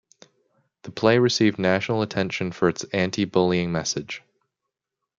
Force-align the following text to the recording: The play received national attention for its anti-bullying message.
The 0.81 0.91
play 0.91 1.19
received 1.19 1.59
national 1.59 2.01
attention 2.01 2.51
for 2.53 2.67
its 2.69 2.83
anti-bullying 2.85 3.71
message. 3.71 4.23